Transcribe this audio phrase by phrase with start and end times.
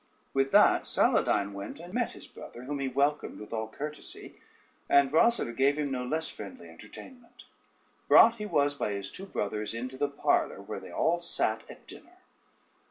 [0.33, 4.35] With that Saladyne went and met his brother, whom he welcomed with all courtesy,
[4.89, 7.45] and Rosader gave him no less friendly entertainment;
[8.07, 11.85] brought he was by his two brothers into the parlor where they all sate at
[11.85, 12.17] dinner.